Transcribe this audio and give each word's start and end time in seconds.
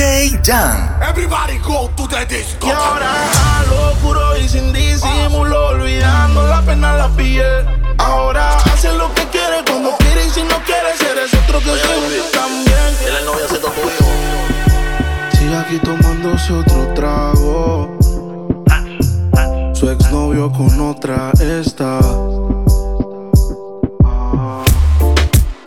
Everybody 0.00 1.58
go 1.58 1.90
to 1.96 2.06
the 2.06 2.24
disco. 2.26 2.68
Y 2.68 2.70
ahora 2.70 3.10
lo 3.68 3.90
oscuro 3.90 4.38
y 4.38 4.48
sin 4.48 4.72
disimulo, 4.72 5.70
olvidando 5.70 6.46
la 6.46 6.62
pena 6.62 6.92
la 6.92 7.08
piel. 7.08 7.66
Ahora 7.98 8.58
hace 8.58 8.92
lo 8.92 9.12
que 9.14 9.22
quiere 9.26 9.64
cuando 9.66 9.96
quiere 9.98 10.24
y 10.24 10.30
si 10.30 10.42
no 10.44 10.54
quiere 10.64 10.90
eres 11.10 11.34
otro 11.34 11.58
que 11.58 11.66
soy 11.66 12.22
también. 12.32 12.78
Es 13.04 13.12
la 13.12 13.20
novia 13.22 13.48
se 13.48 13.58
tu 13.58 13.66
hijo. 13.66 15.36
Sigue 15.36 15.56
aquí 15.56 15.78
tomándose 15.80 16.52
otro 16.52 16.94
trago. 16.94 17.98
Su 19.74 19.90
exnovio 19.90 20.52
con 20.52 20.80
otra 20.80 21.32
está. 21.40 21.98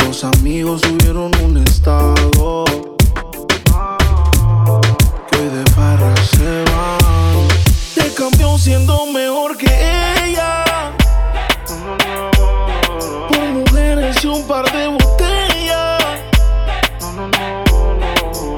Los 0.05 0.23
amigos 0.23 0.81
subieron 0.81 1.31
un 1.43 1.57
estado 1.57 2.90
de 5.49 5.63
parra 5.71 6.13
se 6.35 6.63
van. 6.71 7.47
Te 7.95 8.13
cambió 8.13 8.57
siendo 8.59 9.07
mejor 9.07 9.57
que 9.57 9.71
ella. 10.23 10.63
Por 13.27 13.39
mujeres 13.39 14.23
y 14.23 14.27
un 14.27 14.45
par 14.47 14.71
de 14.71 14.87
botellas. 14.87 16.03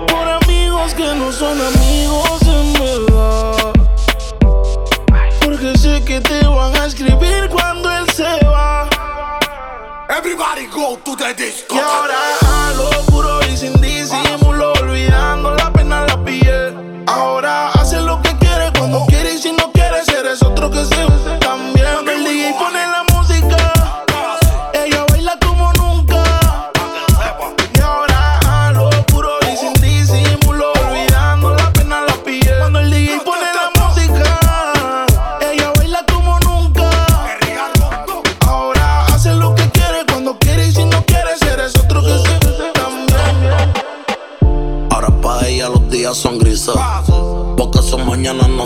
Por 0.07 0.27
amigos 0.43 0.93
que 0.93 1.15
no 1.15 1.31
son 1.31 1.61
amigos 1.61 2.41
en 2.41 2.73
verdad. 2.73 3.73
Porque 5.41 5.77
sé 5.77 6.03
que 6.03 6.19
te 6.19 6.45
van 6.45 6.75
a 6.75 6.85
escribir 6.85 7.47
cuando 7.49 7.89
él 7.91 8.05
se 8.13 8.45
va. 8.45 8.89
Everybody 10.09 10.67
go 10.67 10.97
to 10.97 11.15
the 11.15 11.33
disco. 11.33 11.75
Y 11.75 11.79
ahora 11.79 12.17
a 12.41 12.73
lo 12.73 12.89
puro 13.05 13.39
y 13.47 13.55
sin 13.55 13.79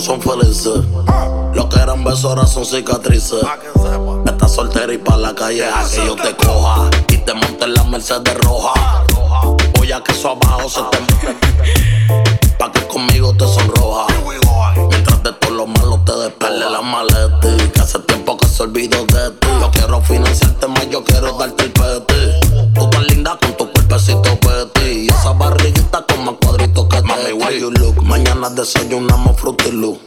son 0.01 0.21
felices. 0.21 0.81
Lo 1.53 1.69
que 1.69 1.79
eran 1.79 2.03
besos 2.03 2.25
ahora 2.25 2.45
son 2.45 2.65
cicatrices. 2.65 3.41
Estás 4.25 4.53
soltera 4.53 4.93
y 4.93 4.97
pa' 4.97 5.17
la 5.17 5.33
calleja 5.33 5.85
que 5.89 6.05
yo 6.05 6.15
te 6.15 6.35
coja. 6.35 6.89
Y 7.09 7.17
te 7.17 7.33
monte 7.33 7.65
en 7.65 7.73
la 7.73 7.83
Mercedes 7.83 8.37
roja. 8.39 9.05
Voy 9.77 9.91
a 9.91 10.03
que 10.03 10.11
eso 10.11 10.31
abajo 10.31 10.69
se 10.69 10.81
te 10.91 12.53
Pa' 12.59 12.71
que 12.71 12.87
conmigo 12.87 13.33
te 13.33 13.47
sonroja. 13.47 14.07
Mientras 14.89 15.23
de 15.23 15.33
todo 15.33 15.51
lo 15.51 15.67
malo 15.67 15.99
te 16.05 16.15
despele 16.15 16.69
la 16.69 16.81
maleta. 16.81 17.71
Que 17.73 17.79
hace 17.79 17.99
tiempo 17.99 18.37
que 18.37 18.47
se 18.47 18.63
olvidó 18.63 19.03
de 19.05 19.31
ti. 19.31 19.47
Yo 19.59 19.71
quiero 19.71 20.01
financiarte 20.01 20.67
más, 20.67 20.89
yo 20.89 21.03
quiero 21.03 21.33
darte 21.37 21.63
el 21.63 21.71
Desayunamos 28.57 29.39
frutilú 29.39 29.99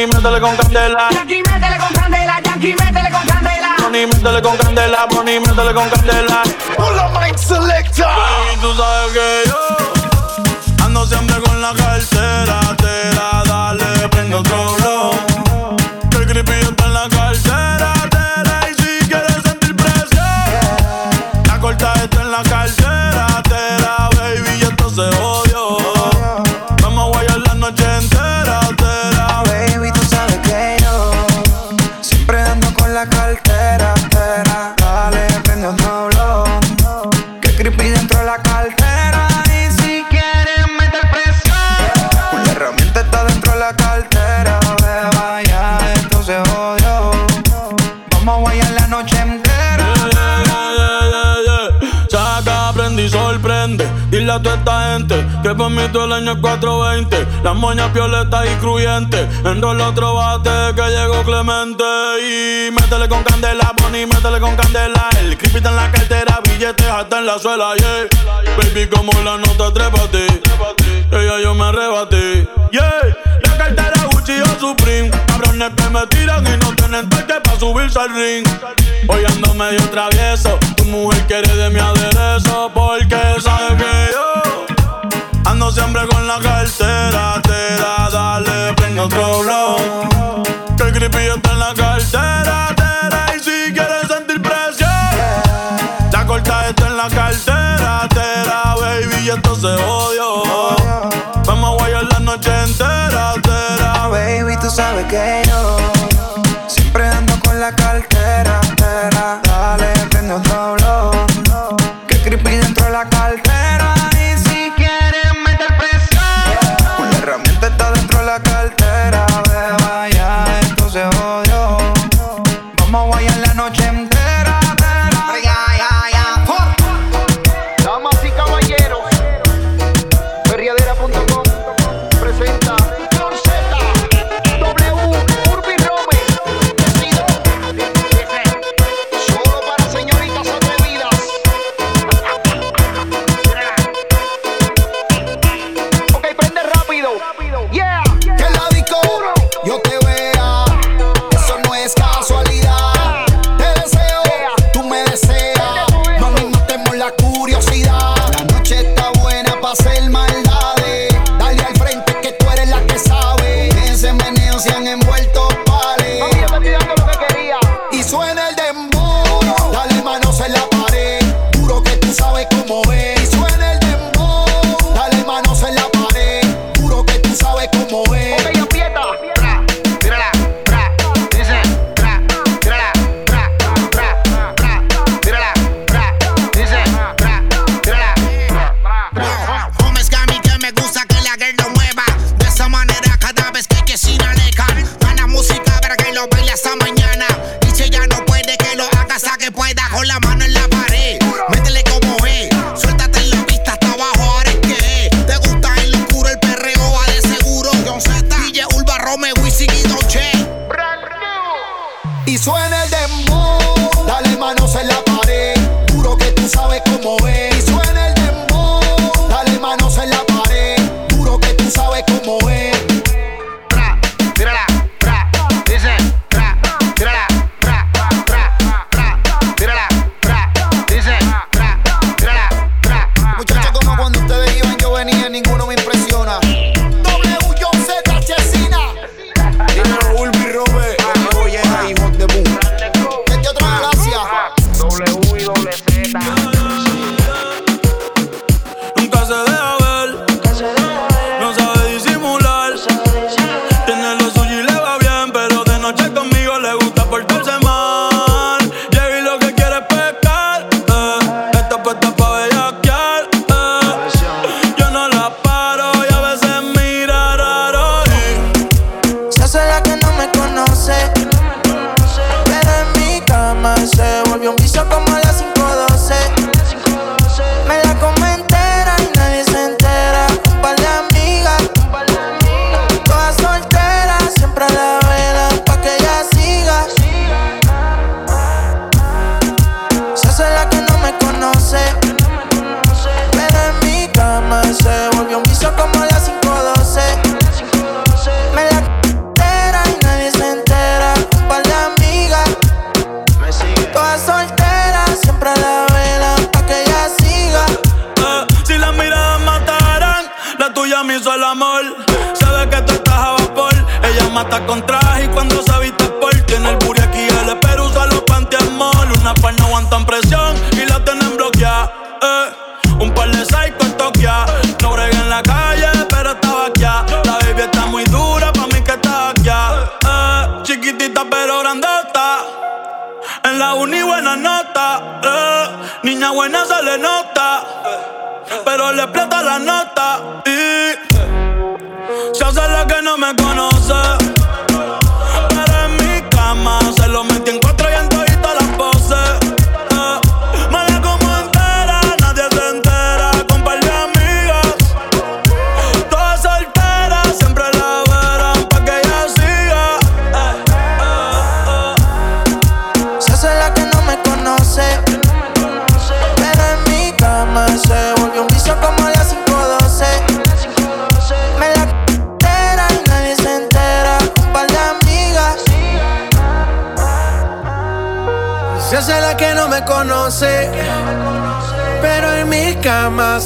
Tony, 0.00 0.12
métele 0.14 0.40
con 0.40 0.56
candela. 0.56 1.08
Yankee, 1.12 1.42
métele 1.42 1.76
con 1.76 1.92
candela. 1.92 2.40
Yankee, 2.42 2.74
métele 2.74 3.10
con 3.10 3.26
candela. 3.26 3.76
Tony, 3.76 4.06
métele 4.06 4.40
con 4.40 4.56
candela. 4.56 5.06
Tony, 5.10 5.40
métele 5.40 5.74
con 5.74 5.90
candela. 5.90 6.29
Dile 54.10 54.32
a 54.32 54.42
toda 54.42 54.56
esta 54.56 54.92
gente 54.92 55.26
que 55.42 55.54
por 55.54 55.70
mí 55.70 55.82
todo 55.92 56.04
el 56.06 56.12
año 56.12 56.32
es 56.32 56.38
420. 56.38 57.26
Las 57.42 57.54
moñas 57.54 57.92
violetas 57.92 58.46
y 58.46 58.54
cruyentes. 58.56 59.28
En 59.44 59.62
rol 59.62 59.80
otro 59.80 60.14
bate 60.14 60.74
que 60.74 60.82
llegó 60.90 61.22
Clemente. 61.22 61.84
Y 62.20 62.70
métele 62.72 63.08
con 63.08 63.22
candela, 63.22 63.72
Bonnie, 63.80 64.06
métele 64.06 64.40
con 64.40 64.56
candela. 64.56 65.08
El 65.20 65.36
creepy 65.36 65.58
en 65.58 65.76
la 65.76 65.90
cartera, 65.90 66.40
billetes 66.42 66.86
hasta 66.86 67.18
en 67.18 67.26
la 67.26 67.38
suela, 67.38 67.74
yeah. 67.76 68.08
Baby, 68.56 68.88
como 68.88 69.12
la 69.22 69.36
nota, 69.36 69.72
trépate. 69.72 70.26
Ella 71.12 71.40
yo 71.42 71.54
me 71.54 71.64
arrebaté. 71.64 72.48
Yeah, 72.72 73.16
la 73.42 73.56
cartera 73.56 73.99
Gucci 74.20 74.38
Supreme. 74.58 75.10
Cabrones 75.10 75.72
que 75.76 75.90
me 75.90 76.06
tiran 76.08 76.46
y 76.46 76.56
no 76.58 76.74
tienen 76.74 77.08
toque 77.08 77.40
para 77.42 77.58
subirse 77.58 77.98
al 77.98 78.14
ring. 78.14 78.46
Hoy 79.08 79.24
ando 79.24 79.54
medio 79.54 79.80
travieso. 79.90 80.58
Tu 80.76 80.84
mujer 80.84 81.26
quiere 81.26 81.56
de 81.56 81.70
mi 81.70 81.80
aderezo 81.80 82.70
porque 82.74 83.16
sabe 83.40 83.76
que 83.76 84.10
yo 84.12 84.66
ando 85.46 85.70
siempre 85.70 86.06
con 86.08 86.26
la 86.26 86.38
cartera. 86.38 87.40
Te 87.42 87.76
da, 87.76 88.10
dale, 88.12 88.74
prende 88.74 89.00
otro 89.00 89.40
blow. 89.40 89.76
Que 90.76 90.82
el 90.82 90.92
creepy 90.92 91.26
está 91.34 91.52
en 91.52 91.58
la 91.58 91.74
cartera. 91.74 92.74
Tera, 92.76 93.26
y 93.34 93.40
si 93.40 93.72
quieres 93.72 94.06
sentir 94.06 94.42
presión, 94.42 94.90
la 96.12 96.26
corta 96.26 96.68
está 96.68 96.86
en 96.88 96.96
la 96.98 97.08
cartera. 97.08 98.74
Baby, 98.78 99.24
y 99.24 99.30
esto 99.30 99.54
se 99.56 99.68
odio. 99.82 100.42
Vamos 101.46 101.70
a 101.70 101.82
guayar 101.82 102.04
la 102.04 102.20
noche 102.20 102.50
entera 102.64 103.49
baby, 104.08 104.56
tú 104.56 104.70
sabes 104.70 105.04
que 105.06 105.42
yo 105.46 105.89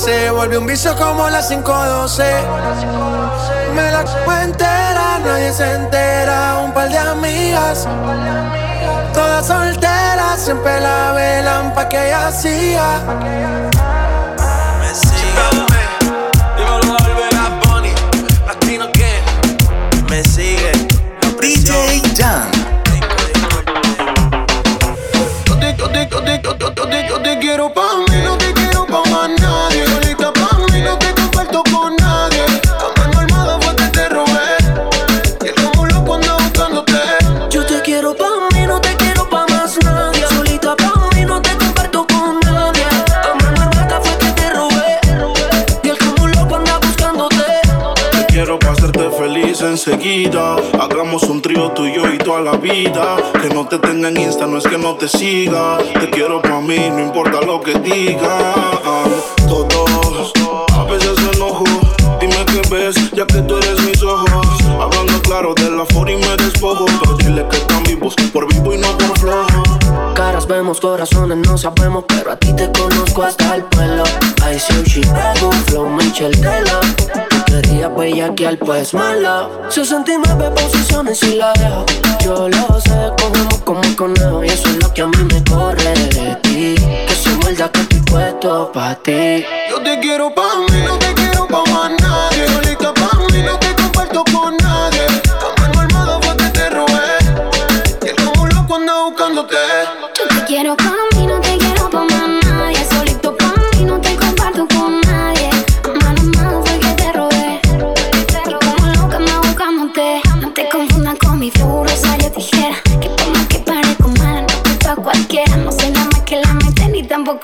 se 0.04 0.30
volvió 0.30 0.60
un 0.60 0.66
vicio 0.66 0.94
como 0.96 1.30
las 1.30 1.48
512. 1.48 2.24
Me 3.74 3.90
la 3.90 4.04
entera, 4.42 5.18
nadie 5.24 5.50
se 5.50 5.74
entera. 5.74 6.60
Un 6.62 6.72
par 6.74 6.90
de 6.90 6.98
amigas, 6.98 7.88
todas 9.14 9.46
solteras, 9.46 10.40
siempre 10.40 10.78
la 10.80 11.12
velan 11.12 11.72
pa' 11.74 11.88
que 11.88 12.06
ella 12.06 12.30
siga. 12.30 13.00
Que 52.64 53.50
no 53.52 53.68
te 53.68 53.78
tenga 53.78 54.08
en 54.08 54.18
Insta, 54.18 54.46
no 54.46 54.56
es 54.56 54.64
que 54.64 54.78
no 54.78 54.94
te 54.94 55.06
siga. 55.06 55.76
Te 56.00 56.08
quiero 56.08 56.40
pa' 56.40 56.62
mí, 56.62 56.78
no 56.88 57.00
importa 57.00 57.42
lo 57.42 57.60
que 57.60 57.74
digan. 57.80 58.54
Todos, 59.46 60.32
a 60.72 60.84
veces 60.84 61.20
me 61.20 61.30
enojo. 61.32 61.64
Dime 62.22 62.42
qué 62.46 62.62
ves, 62.74 62.96
ya 63.12 63.26
que 63.26 63.42
tú 63.42 63.58
eres 63.58 63.82
mis 63.82 64.02
ojos. 64.02 64.46
Hablando 64.80 65.20
claro 65.24 65.52
de 65.54 65.70
la 65.72 65.84
for 65.84 66.08
y 66.08 66.16
me 66.16 66.36
despojo. 66.38 66.86
Pero 67.02 67.16
dile 67.18 67.46
que 67.50 67.56
están 67.58 67.82
vivos, 67.82 68.14
por 68.32 68.50
vivo 68.50 68.72
y 68.72 68.78
no 68.78 68.96
por 68.96 69.18
flojo. 69.18 69.62
Caras 70.14 70.46
vemos, 70.46 70.80
corazones 70.80 71.36
no 71.46 71.58
sabemos, 71.58 72.04
pero 72.08 72.32
a 72.32 72.36
ti 72.36 72.50
te 72.54 72.72
conozco 72.72 73.24
hasta 73.24 73.56
el 73.56 73.64
pelo. 73.64 74.04
I 74.38 74.58
see 74.58 74.82
Chicago, 74.84 75.50
flow 75.66 75.90
Michel 75.90 76.32
Tela. 76.40 76.80
Tú 77.54 77.60
querías 77.60 77.94
bellaquear, 77.94 78.58
pues 78.58 78.94
malo. 78.94 79.48
69 79.68 80.50
posiciones 80.50 81.22
y 81.22 81.36
la 81.36 81.52
dejo. 81.52 81.86
Yo 82.20 82.48
lo 82.48 82.80
sé, 82.80 83.12
cogemos 83.16 83.58
como 83.58 83.80
conejo 83.96 84.42
y 84.42 84.48
eso 84.48 84.68
es 84.70 84.82
lo 84.82 84.92
que 84.92 85.02
a 85.02 85.06
mí 85.06 85.18
me 85.32 85.44
corre 85.44 85.94
de 85.94 86.36
ti. 86.42 86.74
Que 86.74 87.14
se 87.14 87.30
muerda 87.36 87.70
que 87.70 87.80
estoy 87.80 88.00
puesto 88.00 88.72
pa' 88.72 88.96
ti. 88.96 89.44
Yo 89.70 89.80
te 89.84 90.00
quiero 90.00 90.34
pa' 90.34 90.56
mí, 90.68 90.82
no 90.84 90.98
te 90.98 91.14
quiero 91.14 91.46
pa' 91.46 91.62
más 91.70 91.92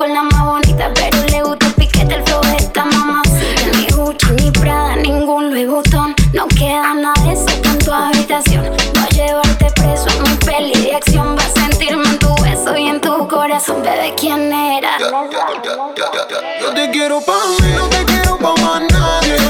tampoco 0.00 0.07
la 0.07 0.23
más 0.23 0.45
bonita. 0.45 0.90
Pero 0.95 1.26
le 1.26 1.42
gusta 1.42 1.66
el 1.66 1.75
piquete, 1.75 2.14
el 2.14 2.23
flow 2.25 2.40
de 2.42 2.57
esta 2.57 2.85
mamacita. 2.85 3.66
Ni 3.76 3.87
Gucci, 3.95 4.26
ni 4.37 4.50
Prada, 4.50 4.97
ningún 4.97 5.50
Louis 5.50 5.69
Vuitton. 5.69 6.14
No 6.33 6.49
queda 6.49 6.95
nada 6.95 7.14
de 7.23 7.33
eso 7.33 7.47
en 7.64 7.78
tu 7.78 7.92
habitación. 7.92 8.64
Voy 8.95 9.02
a 9.02 9.09
llevarte 9.09 9.66
preso 9.73 10.07
a 10.09 10.23
mi 10.23 10.37
peli 10.37 10.85
de 10.85 10.95
acción. 10.95 11.37
Vas 11.37 11.52
a 11.57 11.66
sentirme 11.66 12.09
en 12.09 12.19
tu 12.19 12.35
beso 12.42 12.76
y 12.76 12.87
en 12.88 13.00
tu 13.00 13.28
corazón. 13.28 13.83
Bebé, 13.83 14.14
¿quién 14.19 14.52
era? 14.52 14.99
Yo 14.99 16.75
te 16.75 16.90
quiero 16.90 17.21
pa' 17.21 17.33
mí, 17.61 17.73
no 17.76 17.88
te 17.88 18.04
quiero 18.04 18.38
pa' 18.38 18.54
más 18.57 18.83
nadie. 18.90 19.50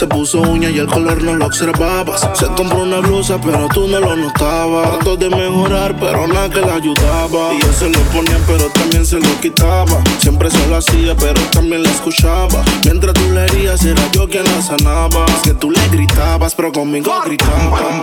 Se 0.00 0.06
puso 0.06 0.40
uña 0.40 0.70
y 0.70 0.78
el 0.78 0.86
color 0.86 1.22
no 1.22 1.34
lo 1.34 1.44
observabas. 1.44 2.26
Se 2.32 2.46
compró 2.46 2.84
una 2.84 3.00
blusa, 3.00 3.38
pero 3.38 3.68
tú 3.68 3.86
no 3.86 4.00
lo 4.00 4.16
notabas. 4.16 4.92
Trató 4.92 5.14
de 5.18 5.28
mejorar, 5.28 5.94
pero 6.00 6.26
nada 6.26 6.48
que 6.48 6.62
la 6.62 6.76
ayudaba. 6.76 7.52
Y 7.52 7.60
yo 7.60 7.70
se 7.70 7.90
lo 7.90 8.00
ponía, 8.04 8.38
pero 8.46 8.70
también 8.70 9.04
se 9.04 9.20
lo 9.20 9.28
quitaba. 9.42 10.02
Siempre 10.18 10.50
se 10.50 10.66
lo 10.68 10.78
hacía, 10.78 11.14
pero 11.16 11.38
también 11.50 11.82
la 11.82 11.90
escuchaba. 11.90 12.64
Mientras 12.86 13.12
tú 13.12 13.30
le 13.30 13.44
herías, 13.44 13.84
era 13.84 14.00
yo 14.12 14.26
quien 14.26 14.44
la 14.44 14.62
sanaba. 14.62 15.26
Es 15.36 15.42
que 15.42 15.52
tú 15.52 15.70
le 15.70 15.88
gritabas, 15.90 16.54
pero 16.54 16.72
conmigo 16.72 17.12
gritaba. 17.26 18.02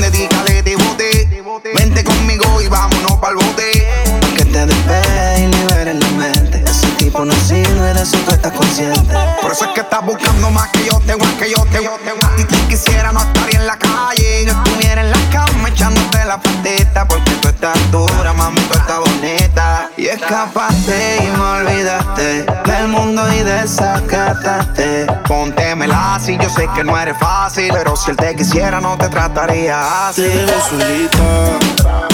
Dedícale 0.00 0.62
de 0.62 0.76
bote. 0.76 1.28
Vente 1.74 2.04
conmigo 2.04 2.62
y 2.62 2.68
vámonos 2.68 3.18
pa'l 3.20 3.34
bote. 3.34 3.86
Que 4.34 4.46
te 4.46 4.64
despegue 4.64 5.44
y 5.44 5.46
liberes 5.48 5.94
la 5.94 6.10
mente. 6.12 6.71
Tipo 7.12 7.26
no 7.26 7.34
de 7.34 8.02
eso 8.02 8.16
tú 8.24 8.30
estás 8.30 8.52
consciente. 8.52 9.14
Por 9.42 9.52
eso 9.52 9.66
es 9.66 9.72
que 9.72 9.80
estás 9.82 10.02
buscando 10.02 10.50
más 10.50 10.68
que 10.68 10.86
yo 10.86 10.98
te, 11.00 11.12
que 11.38 11.50
yo 11.50 11.62
te. 11.66 11.86
A 11.86 12.36
ti 12.36 12.44
te 12.44 12.56
quisiera 12.68 13.12
no 13.12 13.20
estar 13.20 13.54
en 13.54 13.66
la 13.66 13.76
calle. 13.76 14.46
Yo 14.46 14.52
estuviera 14.52 15.02
en 15.02 15.10
la 15.10 15.18
cama 15.30 15.68
echándote 15.68 16.24
la 16.24 16.40
patita 16.40 17.06
Porque 17.06 17.32
tú 17.32 17.48
estás 17.48 17.78
dura, 17.90 18.32
mami, 18.32 18.60
tú 18.60 18.78
estás 18.78 18.98
bonita 18.98 19.90
Y 19.98 20.06
escapaste 20.06 21.18
y 21.22 21.36
me 21.36 21.42
olvidaste 21.42 22.46
Del 22.64 22.88
mundo 22.88 23.22
y 23.30 23.40
desacataste 23.40 25.06
Póntemela 25.28 26.14
así, 26.14 26.38
yo 26.40 26.48
sé 26.48 26.66
que 26.74 26.82
no 26.82 26.98
eres 26.98 27.18
fácil. 27.18 27.70
Pero 27.74 27.94
si 27.94 28.12
él 28.12 28.16
te 28.16 28.34
quisiera, 28.34 28.80
no 28.80 28.96
te 28.96 29.10
trataría 29.10 30.08
así. 30.08 30.22
Te 30.22 30.60
solita. 30.70 32.08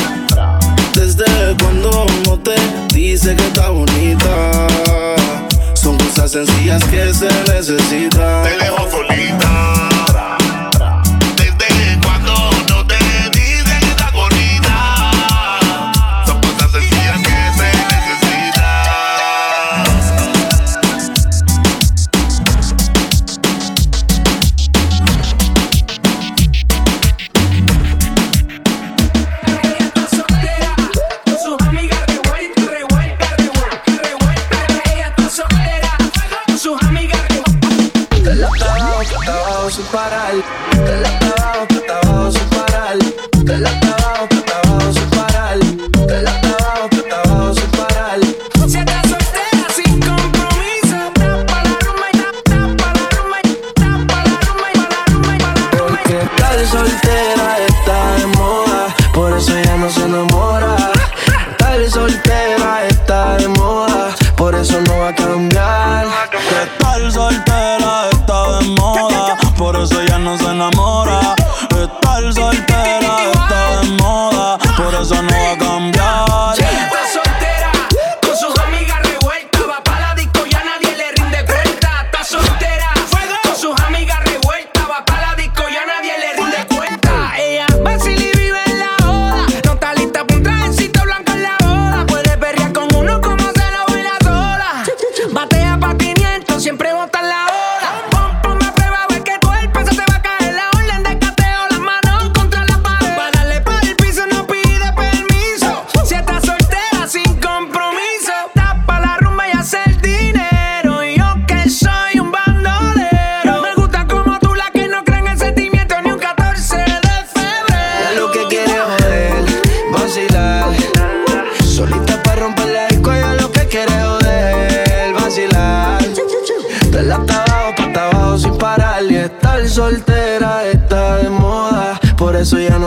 Desde 1.16 1.56
cuando 1.62 2.06
no 2.26 2.38
te 2.38 2.54
dice 2.92 3.34
que 3.34 3.46
está 3.46 3.70
bonita. 3.70 4.66
Son 5.72 5.96
cosas 5.96 6.32
sencillas 6.32 6.84
que 6.84 7.14
se 7.14 7.28
necesitan. 7.50 8.42
Te 8.42 8.58
dejo 8.58 8.90
solita. 8.90 9.47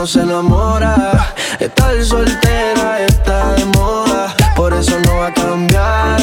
No 0.02 0.06
se 0.08 0.20
enamora. 0.20 1.32
Estar 1.60 2.04
soltera 2.04 3.04
está 3.06 3.52
de 3.52 3.64
moda, 3.66 4.34
por 4.56 4.74
eso 4.74 4.98
no 4.98 5.18
va 5.18 5.28
a 5.28 5.32
cambiar. 5.32 6.20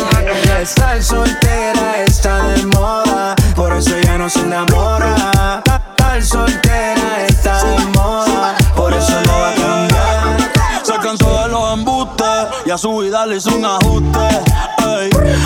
Estar 0.61 1.01
soltera 1.01 2.03
está 2.05 2.43
de 2.49 2.65
moda, 2.65 3.35
por 3.55 3.71
eso 3.71 3.97
ya 4.03 4.17
no 4.17 4.29
se 4.29 4.41
enamora. 4.41 5.63
Estar 5.63 6.21
soltera 6.21 7.25
está 7.25 7.63
de 7.63 7.85
moda, 7.97 8.57
por 8.75 8.93
eso 8.93 9.13
no 9.25 9.39
va 9.39 9.49
a 9.51 9.55
cambiar. 9.55 10.49
Se 10.83 10.93
cansó 10.95 11.43
de 11.43 11.47
los 11.47 11.73
embustes 11.73 12.47
y 12.65 12.71
a 12.71 12.77
su 12.77 12.97
vida 12.97 13.25
le 13.27 13.37
hizo 13.37 13.55
un 13.55 13.63
ajuste. 13.63 14.41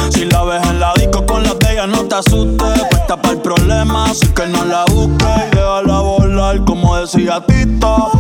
Si 0.09 0.25
la 0.25 0.43
ves 0.43 0.67
en 0.69 0.79
la 0.79 0.91
disco 0.95 1.23
con 1.27 1.43
las 1.43 1.59
de 1.59 1.73
ella, 1.73 1.85
no 1.85 2.03
te 2.05 2.15
asustes. 2.15 2.81
Puesta 2.89 3.15
para 3.15 3.35
el 3.35 3.41
problema, 3.41 4.05
así 4.05 4.25
que 4.25 4.47
no 4.47 4.65
la 4.65 4.85
busques. 4.85 5.27
Y 5.51 5.55
déjala 5.55 5.99
volar, 5.99 6.63
como 6.65 6.97
decía 6.97 7.39
Tito. 7.45 8.12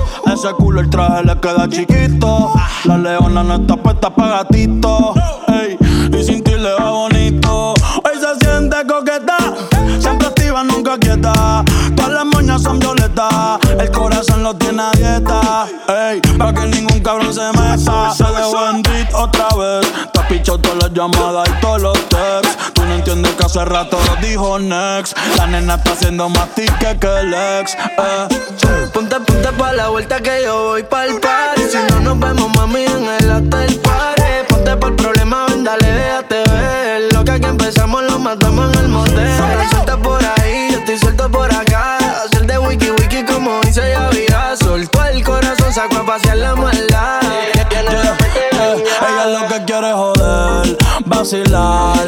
Ese 0.43 0.53
culo 0.55 0.81
el 0.81 0.89
traje 0.89 1.23
le 1.23 1.39
queda 1.39 1.69
chiquito. 1.69 2.51
La 2.83 2.97
leona 2.97 3.43
no 3.43 3.55
está 3.55 3.77
puesta 3.77 4.09
para 4.09 4.43
gatito. 4.43 5.13
ey. 5.47 5.77
Y 6.11 6.21
sin 6.21 6.43
ti 6.43 6.51
le 6.51 6.73
va 6.73 6.91
bonito. 6.91 7.69
Hoy 7.71 8.19
se 8.19 8.45
siente 8.45 8.75
coqueta. 8.85 9.37
Siempre 9.99 10.27
activa, 10.27 10.65
nunca 10.65 10.97
quieta. 10.97 11.63
Todas 11.95 12.11
las 12.11 12.25
moñas 12.25 12.61
son 12.61 12.77
violetas. 12.77 13.57
El 13.79 13.89
corazón 13.91 14.43
lo 14.43 14.53
tiene 14.55 14.81
a 14.81 14.91
dieta. 14.91 15.65
Ey, 15.87 16.19
pa' 16.37 16.53
que 16.53 16.65
ningún 16.65 16.99
cabrón 16.99 17.33
se 17.33 17.47
meta. 17.57 18.13
Se 18.13 18.25
dejó 18.25 18.69
en 18.69 18.83
otra 19.15 19.47
vez. 19.57 19.93
Te 20.11 20.19
pichado 20.27 20.57
todas 20.57 20.77
las 20.83 20.93
llamadas 20.93 21.47
y 21.47 21.61
todos 21.61 21.81
los 21.83 21.92
que 23.43 23.59
hace 23.59 23.65
rato 23.65 23.97
lo 24.07 24.15
dijo 24.27 24.59
Next. 24.59 25.17
La 25.37 25.47
nena 25.47 25.75
está 25.75 25.91
haciendo 25.93 26.29
más 26.29 26.49
tique 26.55 26.97
que 26.99 27.19
el 27.19 27.33
ex. 27.33 27.75
Eh. 27.75 28.27
Ponte, 28.93 29.19
ponte 29.19 29.51
pa' 29.57 29.73
la 29.73 29.89
vuelta 29.89 30.19
que 30.21 30.43
yo 30.43 30.63
voy 30.69 30.83
pa'l 30.83 31.19
party 31.19 31.61
Si 31.71 31.77
no 31.89 31.99
nos 31.99 32.19
vemos, 32.19 32.55
mami, 32.55 32.83
en 32.85 33.07
el 33.07 33.31
hotel 33.31 33.79
party 33.79 34.21
Ponte 34.47 34.77
pa'l 34.77 34.95
problema, 34.95 35.45
ven, 35.47 35.63
dale, 35.63 35.91
déjate 35.91 36.43
ver 36.51 37.13
Lo 37.13 37.23
que 37.23 37.31
aquí 37.31 37.45
empezamos 37.45 38.03
lo 38.03 38.19
matamos 38.19 38.71
en 38.73 38.79
el 38.79 38.87
motel 38.89 39.29
Suelta 39.71 39.97
por 39.97 40.23
ahí, 40.23 40.69
yo 40.71 40.79
estoy 40.79 40.97
suelto 40.99 41.29
por 41.29 41.53
acá 41.53 41.97
Hacer 42.23 42.45
de 42.45 42.57
wiki 42.59 42.91
wiki 42.91 43.23
como 43.23 43.59
dice 43.61 43.81
ya 43.89 44.09
vida 44.09 44.55
Soltó 44.57 45.03
el 45.05 45.23
corazón, 45.23 45.73
sacó 45.73 45.97
a 45.97 46.05
pasear 46.05 46.37
la 46.37 46.55
maldad 46.55 47.21
Eh, 47.23 47.63
ella 49.01 49.25
lo 49.25 49.47
que 49.47 49.65
quiere 49.65 49.89
es 49.89 49.95
joder, 49.95 50.77
vacilar. 51.05 52.07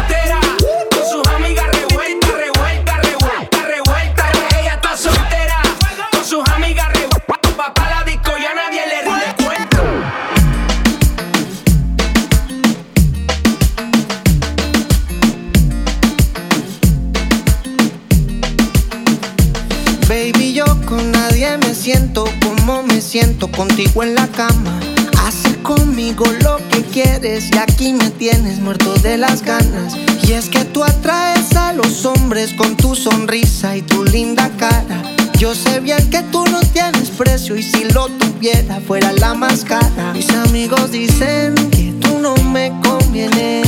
Siento 21.91 22.23
como 22.41 22.83
me 22.83 23.01
siento 23.01 23.51
contigo 23.51 24.01
en 24.01 24.15
la 24.15 24.25
cama. 24.27 24.79
Haces 25.25 25.57
conmigo 25.57 26.23
lo 26.41 26.55
que 26.69 26.83
quieres 26.83 27.49
y 27.51 27.57
aquí 27.57 27.91
me 27.91 28.09
tienes 28.11 28.59
muerto 28.61 28.93
de 28.99 29.17
las 29.17 29.41
ganas. 29.41 29.97
Y 30.23 30.31
es 30.31 30.47
que 30.47 30.63
tú 30.63 30.85
atraes 30.85 31.53
a 31.53 31.73
los 31.73 32.05
hombres 32.05 32.53
con 32.53 32.77
tu 32.77 32.95
sonrisa 32.95 33.75
y 33.75 33.81
tu 33.81 34.05
linda 34.05 34.49
cara. 34.57 35.03
Yo 35.37 35.53
sé 35.53 35.81
bien 35.81 36.09
que 36.09 36.21
tú 36.31 36.45
no 36.45 36.61
tienes 36.61 37.09
precio 37.09 37.57
y 37.57 37.63
si 37.63 37.83
lo 37.83 38.07
tuviera 38.07 38.79
fuera 38.79 39.11
la 39.11 39.33
más 39.33 39.65
cara. 39.65 40.13
Mis 40.13 40.29
amigos 40.29 40.91
dicen 40.91 41.55
que 41.71 41.93
tú 41.99 42.19
no 42.19 42.35
me 42.53 42.71
convienes. 42.81 43.67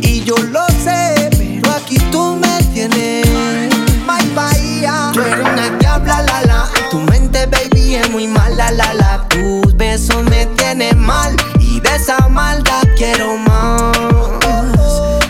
Y 0.00 0.24
yo 0.24 0.36
lo 0.38 0.66
sé, 0.82 1.28
pero 1.36 1.70
aquí 1.72 1.98
tú 2.10 2.36
me 2.36 2.62
tienes. 2.72 3.29
Tu 6.90 6.98
mente, 6.98 7.46
baby, 7.46 7.94
es 7.94 8.10
muy 8.10 8.26
mala, 8.26 8.72
la 8.72 8.92
la. 8.94 9.28
Tus 9.28 9.76
besos 9.76 10.24
me 10.24 10.44
tienen 10.56 10.98
mal. 10.98 11.36
Y 11.60 11.78
de 11.78 11.94
esa 11.94 12.26
maldad 12.28 12.82
quiero 12.96 13.36
más. 13.36 13.92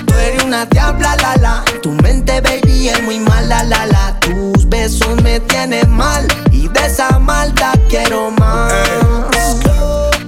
Tú 0.07 0.15
eres 0.15 0.43
una 0.43 0.65
diabla, 0.65 1.17
la 1.17 1.37
la. 1.37 1.65
Tu 1.83 1.93
mente, 1.93 2.41
baby, 2.41 2.89
es 2.89 3.03
muy 3.03 3.21
mala, 3.21 3.63
la 3.65 3.85
la. 3.85 4.19
Tus 4.21 4.67
besos 4.71 5.21
me 5.23 5.41
tienen 5.41 5.91
mal. 5.91 6.27
Y 6.51 6.69
de 6.69 6.87
esa 6.87 7.19
maldad 7.19 7.79
quiero 7.91 8.31
más. 8.31 8.73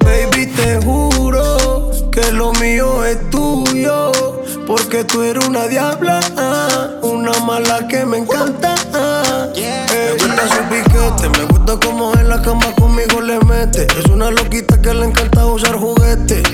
Baby, 0.05 0.49
te 0.49 0.83
juro 0.85 1.93
que 2.11 2.31
lo 2.31 2.53
mío 2.53 3.07
es 3.07 3.31
tuyo. 3.31 4.13
Porque 4.67 5.03
tú 5.05 5.23
eres 5.23 5.47
una 5.47 5.67
diabla, 5.67 6.21
una 7.01 7.33
mala 7.41 7.89
que 7.89 8.05
me 8.05 8.19
encanta. 8.19 8.75
Me 11.03 11.45
gusta 11.47 11.81
como 11.81 12.15
en 12.15 12.29
la 12.29 12.41
cama 12.43 12.73
conmigo 12.79 13.21
le 13.21 13.41
mete. 13.41 13.89
Es 13.99 14.07
una 14.07 14.31
loquita 14.31 14.81
que 14.81 14.95
le 14.95 15.07
encanta 15.07 15.47
usar 15.47 15.75
juguetes. 15.75 16.45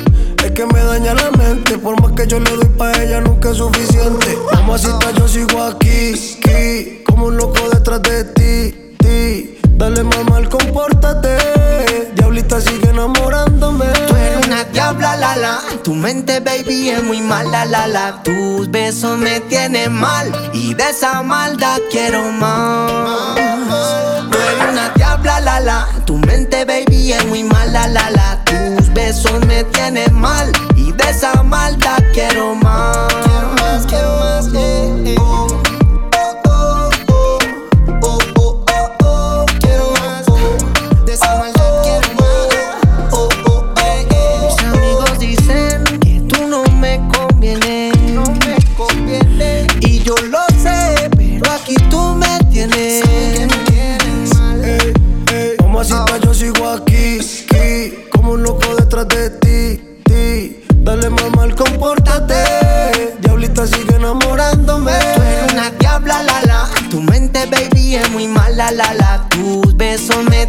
Es 0.42 0.50
que 0.52 0.64
me 0.64 0.82
daña 0.82 1.12
la 1.12 1.30
mente, 1.32 1.76
por 1.76 2.00
más 2.00 2.12
que 2.12 2.26
yo 2.26 2.40
le 2.40 2.50
doy 2.52 2.64
pa' 2.78 2.92
ella 3.02 3.20
nunca 3.20 3.50
es 3.50 3.58
suficiente. 3.58 4.38
Mamacita, 4.54 5.10
yo 5.10 5.28
sigo 5.28 5.62
aquí, 5.62 6.14
aquí, 6.14 7.02
como 7.04 7.26
un 7.26 7.36
loco 7.36 7.60
detrás 7.70 8.00
de 8.02 8.24
ti, 8.24 8.94
ti. 8.98 9.57
Dale 9.88 10.04
mamá, 10.04 10.46
compórtate. 10.50 11.38
Diablita 12.14 12.60
sigue 12.60 12.90
enamorándome. 12.90 13.86
Tú 14.06 14.16
eres 14.16 14.46
una 14.46 14.64
diabla, 14.64 15.16
la 15.16 15.34
la. 15.34 15.60
Tu 15.82 15.94
mente, 15.94 16.40
baby, 16.40 16.90
es 16.90 17.02
muy 17.02 17.22
mala, 17.22 17.64
la 17.64 17.86
la. 17.86 18.22
Tus 18.22 18.70
besos 18.70 19.16
me 19.16 19.40
tienen 19.40 19.94
mal. 19.94 20.30
Y 20.52 20.74
de 20.74 20.90
esa 20.90 21.22
maldad 21.22 21.78
quiero 21.90 22.22
más. 22.32 23.34
Tú 24.30 24.36
eres 24.36 24.70
una 24.70 24.90
diabla, 24.90 25.40
la 25.40 25.60
la. 25.60 25.88
Tu 26.04 26.18
mente, 26.18 26.66
baby, 26.66 27.12
es 27.14 27.24
muy 27.24 27.42
mala, 27.44 27.88
la 27.88 28.10
la. 28.10 28.44
Tus 28.44 28.92
besos 28.92 29.42
me 29.46 29.64
tienen 29.64 30.12
mal. 30.14 30.52
Y 30.76 30.92
de 30.92 31.08
esa 31.08 31.42
maldad 31.42 32.02
quiero 32.12 32.54
más. 32.56 33.08
Quiero 33.24 33.48
más, 33.56 33.86
quiero 33.86 34.18
más, 34.18 34.27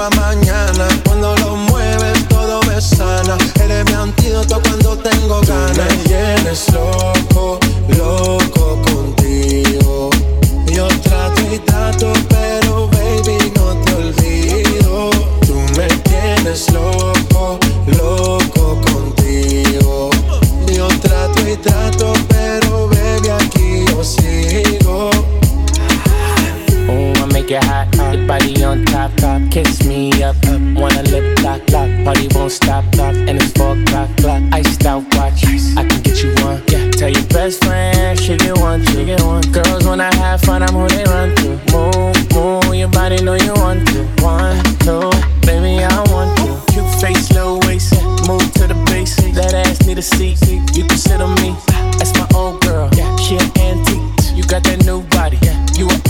y 0.00 0.16
mañana. 0.16 0.88
Cuando 1.04 1.36
lo 1.36 1.56
mueves, 1.56 2.26
todo 2.28 2.60
me 2.62 2.80
sana. 2.80 3.36
Eres 3.62 3.84
mi 3.84 3.92
antídoto 3.92 4.60
cuando 4.62 4.96
tengo 4.96 5.40
ganas. 5.42 5.76
Me 5.76 6.04
tienes 6.04 6.72
loco, 6.72 7.58
loco 7.88 8.80
contigo. 8.82 10.10
Yo 10.72 10.88
trato 11.02 11.42
y 11.52 11.58
trato, 11.58 12.12
pero 12.28 12.88
baby 12.88 13.52
no 13.56 13.76
te 13.84 13.94
olvido. 13.94 15.10
Tú 15.46 15.54
me 15.76 15.86
tienes 15.88 16.72
loco 16.72 17.19
top, 28.38 29.14
top, 29.16 29.50
kiss 29.50 29.84
me 29.84 30.22
up, 30.22 30.36
up. 30.46 30.60
Wanna 30.74 31.02
lip 31.02 31.42
lock, 31.42 31.62
lock, 31.70 31.90
party 32.04 32.28
won't 32.34 32.52
stop, 32.52 32.84
lock. 32.96 33.14
And 33.14 33.30
it's 33.30 33.52
four 33.52 33.76
o'clock, 33.76 34.08
clock. 34.18 34.42
Iced 34.52 34.86
out 34.86 35.02
watch, 35.14 35.44
I 35.76 35.84
can 35.84 36.02
get 36.02 36.22
you 36.22 36.32
one. 36.44 36.62
Yeah, 36.68 36.90
tell 36.92 37.08
your 37.08 37.26
best 37.28 37.64
friend 37.64 38.18
she 38.18 38.36
get 38.36 38.56
one, 38.58 38.84
she 38.86 39.04
get 39.04 39.22
one. 39.22 39.42
Girls 39.52 39.86
when 39.86 40.00
I 40.00 40.14
have 40.14 40.40
fun, 40.42 40.62
I'm 40.62 40.74
who 40.74 40.88
they 40.88 41.04
run 41.04 41.34
to. 41.36 41.48
Move, 41.72 42.32
move, 42.34 42.74
your 42.74 42.88
body 42.88 43.22
know 43.22 43.34
you 43.34 43.52
want 43.54 43.86
to. 43.88 44.04
One, 44.22 44.62
two, 44.84 45.10
baby 45.46 45.82
I 45.82 46.00
want 46.12 46.36
to. 46.38 46.72
Cute 46.72 47.00
face, 47.00 47.32
low 47.32 47.58
waist, 47.66 47.94
move 48.28 48.52
to 48.54 48.66
the 48.68 48.80
base. 48.90 49.16
That 49.34 49.54
ass 49.54 49.86
need 49.86 49.98
a 49.98 50.02
seat, 50.02 50.40
you 50.76 50.84
can 50.84 50.96
sit 50.96 51.20
on 51.20 51.34
me. 51.40 51.69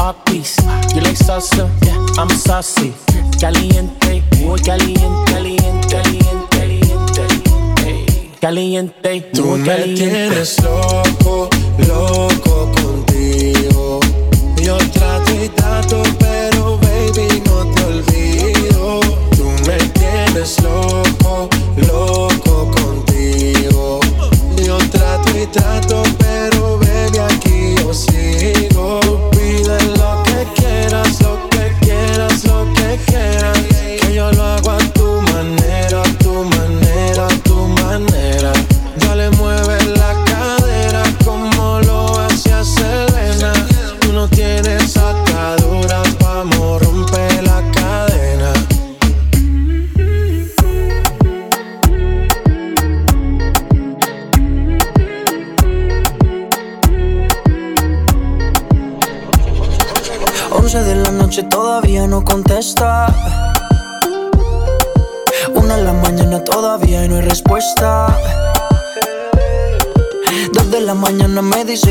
Art 0.01 0.17
piece. 0.27 0.57
You 0.95 1.01
like 1.03 1.17
salsa, 1.17 1.69
yeah, 1.85 2.21
I'm 2.21 2.29
saucy. 2.31 2.93
Caliente, 3.41 4.23
muy 4.41 4.59
caliente, 4.61 5.33
caliente, 5.33 5.89
caliente, 5.89 6.57
caliente. 7.15 8.37
Caliente, 8.41 9.21
Tú 9.35 9.45
muy 9.45 9.59
me 9.61 9.67
caliente. 9.67 9.95
tienes 10.09 10.63
loco, 10.63 11.49
loco 11.87 12.73
contigo. 12.73 14.01
Yo 14.63 14.79
trato 14.79 15.00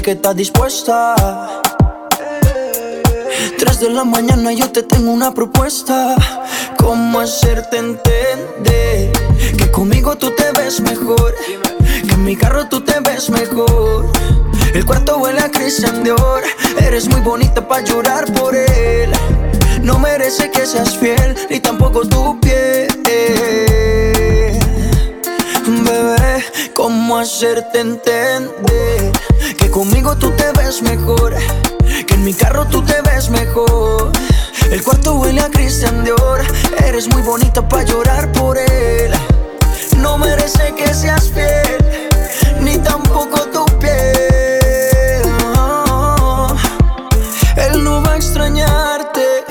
que 0.10 0.14
está 0.14 0.34
dispuesta. 0.34 1.14
Tres 3.60 3.80
de 3.80 3.92
la 3.92 4.04
mañana 4.04 4.52
yo 4.52 4.72
te 4.72 4.82
tengo 4.82 5.12
una 5.12 5.36
propuesta. 5.36 6.16
¿Cómo 6.80 7.20
hacerte 7.20 7.78
entender 7.78 9.12
que 9.56 9.70
conmigo 9.70 10.18
tú 10.18 10.32
te 10.32 10.52
ves 10.54 10.82
mejor? 10.82 11.36
Que 12.08 12.12
en 12.12 12.24
mi 12.24 12.36
carro 12.36 12.68
tú 12.68 12.82
te 12.82 13.00
ves 13.02 13.30
mejor. 13.30 14.12
El 14.74 14.84
cuarto 14.84 15.20
huele 15.20 15.42
a 15.42 15.52
Christian 15.52 16.04
Dior. 16.04 16.42
Eres 16.82 17.08
muy 17.08 17.22
bonita 17.22 17.68
para 17.68 17.84
llorar 17.84 18.34
por 18.34 18.56
él. 18.56 19.12
No 19.84 20.00
merece 20.00 20.50
que 20.50 20.66
seas 20.66 20.98
fiel, 20.98 21.36
ni 21.52 21.60
tampoco 21.60 22.02
tu 22.08 22.40
piel. 22.40 22.88
Bebé, 25.68 26.44
¿cómo 26.74 27.20
hacerte 27.20 27.82
entender 27.82 29.29
que 29.58 29.70
conmigo 29.70 30.16
tú 30.18 30.32
te 30.32 30.52
ves 30.54 30.82
mejor? 30.82 31.36
Que 32.06 32.14
en 32.14 32.24
mi 32.24 32.34
carro 32.34 32.66
tú 32.68 32.82
te 32.82 33.02
ves 33.02 33.30
mejor. 33.30 34.12
El 34.72 34.84
cuarto 34.84 35.16
huele 35.16 35.42
a 35.42 35.50
Christian 35.50 36.04
Dior. 36.04 36.42
Eres 36.86 37.08
muy 37.08 37.22
bonita 37.22 37.68
para 37.68 37.84
llorar 37.84 38.32
por 38.34 38.58
él. 38.58 39.12
No 39.98 40.18
merece 40.18 40.74
que 40.76 40.94
seas 40.94 41.30
fiel, 41.30 42.10
ni 42.62 42.78
tampoco 42.78 43.42
tu 43.48 43.66
piel. 43.80 45.24
Oh. 45.58 46.56
Él 47.58 47.84
no 47.84 48.02
va 48.02 48.14
a 48.14 48.16
extrañarte, 48.16 49.44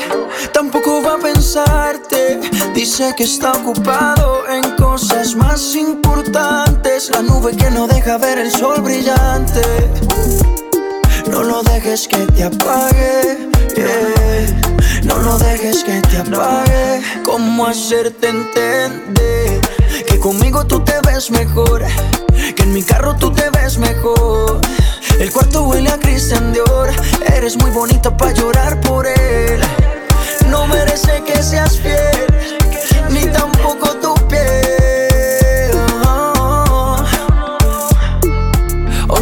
tampoco 0.53 1.03
va 1.03 1.14
a 1.14 1.18
pensarte. 1.18 2.40
Dice 2.74 3.14
que 3.16 3.24
está 3.24 3.53
ocupado 3.53 4.48
en 4.48 4.77
cosas 4.77 5.35
más 5.35 5.74
importantes. 5.74 6.88
La 6.98 7.22
nube 7.22 7.54
que 7.56 7.70
no 7.70 7.87
deja 7.87 8.18
ver 8.18 8.38
el 8.38 8.50
sol 8.50 8.80
brillante. 8.80 9.62
No 11.30 11.44
lo 11.44 11.62
dejes 11.62 12.08
que 12.08 12.26
te 12.26 12.42
apague. 12.42 13.48
No 15.04 15.16
lo 15.18 15.38
dejes 15.38 15.84
que 15.84 16.00
te 16.02 16.16
apague. 16.18 17.00
¿Cómo 17.24 17.68
hacerte 17.68 18.30
entender 18.30 19.61
que 20.08 20.18
conmigo 20.18 20.66
tú 20.66 20.80
te 20.80 20.94
ves 21.06 21.30
mejor? 21.30 21.84
Que 22.56 22.64
en 22.64 22.72
mi 22.72 22.82
carro 22.82 23.14
tú 23.14 23.30
te 23.30 23.48
ves 23.50 23.78
mejor. 23.78 24.61
El 25.20 25.30
cuarto 25.30 25.68
huele 25.68 25.90
a 25.90 26.00
Christian 26.00 26.52
Dior. 26.52 26.90
Eres 27.32 27.56
muy 27.58 27.70
bonita 27.70 28.16
para 28.16 28.32
llorar 28.32 28.80
por 28.80 29.06
él. 29.06 29.61
No 30.48 30.66
merece 30.66 31.22
que 31.24 31.44
seas 31.44 31.78
fiel, 31.78 32.26
ni 33.11 33.24
tampoco 33.26 33.90
tu 33.98 34.14
piel. 34.26 34.67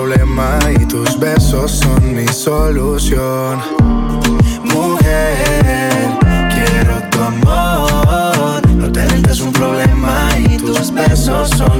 problema 0.00 0.58
y 0.80 0.86
tus 0.86 1.18
besos 1.18 1.72
son 1.72 2.14
mi 2.14 2.26
solución. 2.28 3.60
Mujer, 4.64 6.08
quiero 6.54 6.94
tu 7.10 7.18
amor. 7.20 8.66
No 8.76 8.90
te 8.90 9.04
es 9.30 9.40
un 9.40 9.52
problema 9.52 10.30
y 10.38 10.56
tus 10.56 10.90
besos 10.90 11.50
son 11.50 11.79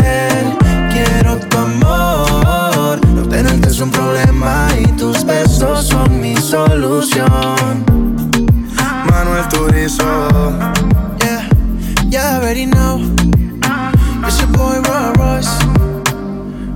solución. 6.51 7.85
Manuel 9.09 9.47
Turizo. 9.47 10.51
Yeah, 11.19 11.47
yeah, 12.09 12.31
I 12.31 12.35
already 12.39 12.65
know. 12.65 12.99
It's 14.25 14.37
your 14.41 14.49
boy 14.51 14.81
Roy 14.83 15.13
Royce. 15.15 15.55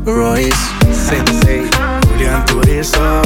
Royce. 0.05 0.63
Sensei, 0.93 1.67
Julian 2.07 2.45
Turizo. 2.45 3.21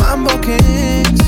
Mambo 0.00 0.38
Kings. 0.42 1.24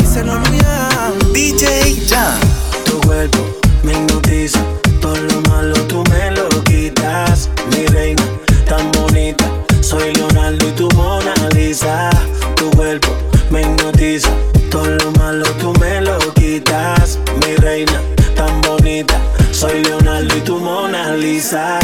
Y 0.00 0.06
se 0.06 0.22
lo 0.22 0.38
mía. 0.50 1.12
DJ 1.32 2.00
Jan. 2.08 2.38
Tu 2.84 3.00
cuerpo 3.00 3.44
me 3.82 3.92
hipnotiza. 3.92 4.60
Todo 5.00 5.16
lo 5.16 5.40
malo 5.50 5.74
tú 5.88 6.04
me 6.10 6.30
lo 6.30 6.48
quitas. 6.62 7.50
Mi 7.72 7.86
reina, 7.86 8.22
tan 8.68 8.88
bonita 8.92 9.46
soy 9.86 10.12
Leonardo 10.14 10.68
y 10.68 10.72
tu 10.72 10.88
Mona 10.96 11.32
Lisa. 11.54 12.10
Tu 12.56 12.68
cuerpo 12.72 13.14
me 13.50 13.62
hipnotiza. 13.62 14.30
Todo 14.68 14.90
lo 14.96 15.12
malo 15.12 15.44
tú 15.60 15.72
me 15.78 16.00
lo 16.00 16.18
quitas. 16.34 17.20
Mi 17.40 17.54
reina 17.54 18.02
tan 18.34 18.60
bonita. 18.62 19.16
Soy 19.52 19.84
Leonardo 19.84 20.36
y 20.36 20.40
tu 20.40 20.58
Mona 20.58 21.14
Lisa 21.14 21.78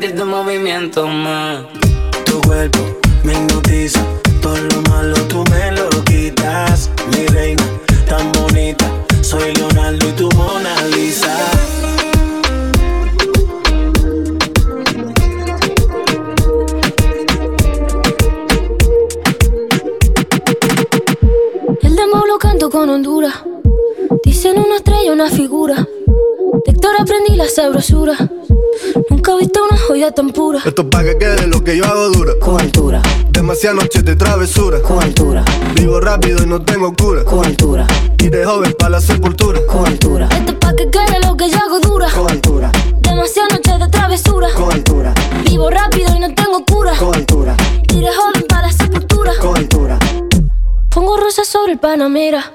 sentir 0.00 0.18
tu 0.18 0.24
movimiento, 0.24 1.06
más. 1.06 1.60
Tu 2.24 2.40
cuerpo 2.40 2.78
me 3.22 3.34
hipnotiza, 3.34 4.00
todo 4.40 4.56
lo 4.56 4.82
malo 4.90 5.14
tú 5.28 5.44
me 5.50 5.72
lo 5.72 5.90
quitas. 6.04 6.90
Mi 7.10 7.26
reina, 7.26 7.62
tan 8.08 8.32
bonita, 8.32 8.86
soy 9.20 9.52
Leonardo 9.54 10.08
y 10.08 10.12
tu 10.12 10.28
Mona 10.36 10.74
Lisa. 10.86 11.36
El 21.82 21.96
demo 21.96 22.24
lo 22.26 22.38
canto 22.38 22.70
con 22.70 22.88
Honduras. 22.88 23.34
Dicen 24.24 24.58
una 24.58 24.76
estrella, 24.76 25.12
una 25.12 25.28
figura. 25.28 25.86
De 26.64 26.72
Héctor 26.72 26.92
aprendí 26.98 27.36
la 27.36 27.48
sabrosura. 27.48 28.16
Tan 30.14 30.30
pura. 30.30 30.58
Esto 30.64 30.82
es 30.82 30.88
pa' 30.88 31.02
que 31.04 31.16
quede 31.18 31.46
lo 31.46 31.62
que 31.62 31.76
yo 31.76 31.84
hago 31.84 32.08
dura. 32.10 32.32
Con 32.40 32.60
altura. 32.60 33.00
Demasiadas 33.30 33.76
noches 33.84 34.04
de 34.04 34.16
travesura. 34.16 34.80
Con 34.82 35.02
altura. 35.02 35.44
Vivo 35.74 36.00
rápido 36.00 36.42
y 36.42 36.46
no 36.46 36.60
tengo 36.62 36.92
cura. 36.94 37.24
Con 37.24 37.44
altura. 37.44 37.86
Y 38.18 38.28
de 38.28 38.44
joven 38.44 38.74
para 38.78 38.90
la 38.90 39.00
sepultura. 39.00 39.60
Con 39.66 39.86
altura. 39.86 40.28
Esto 40.32 40.52
es 40.52 40.58
pa' 40.58 40.74
que 40.74 40.90
quede 40.90 41.20
lo 41.26 41.36
que 41.36 41.48
yo 41.48 41.56
hago 41.58 41.80
dura. 41.80 42.08
Con 42.10 42.28
altura, 42.30 42.72
Demasiadas 43.00 43.52
noches 43.52 43.78
de 43.78 43.88
travesura. 43.88 44.48
con 44.56 44.72
altura, 44.72 45.14
Vivo 45.44 45.70
rápido 45.70 46.14
y 46.16 46.18
no 46.18 46.34
tengo 46.34 46.64
cura. 46.64 46.92
con 46.98 47.14
altura, 47.14 47.56
Y 47.92 48.00
de 48.00 48.08
joven 48.12 48.44
para 48.48 48.66
la 48.66 48.72
sepultura. 48.72 49.32
con 49.40 49.56
altura. 49.56 49.98
Pongo 50.90 51.16
rosas 51.18 51.46
sobre 51.46 51.72
el 51.72 51.78
Panamera. 51.78 52.52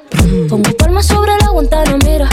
Pongo 0.49 0.71
palmas 0.77 1.05
sobre 1.07 1.31
la 1.39 1.49
Guantanamera. 1.49 2.27